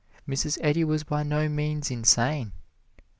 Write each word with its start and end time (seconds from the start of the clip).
Mrs. 0.27 0.57
Eddy 0.61 0.83
was 0.83 1.03
by 1.03 1.21
no 1.21 1.47
means 1.47 1.91
insane. 1.91 2.53